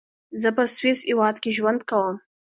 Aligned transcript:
زۀ 0.41 0.49
پۀ 0.55 0.63
سويس 0.75 0.99
هېواد 1.09 1.35
کې 1.43 1.51
ژوند 1.57 1.79
کوم. 1.89 2.15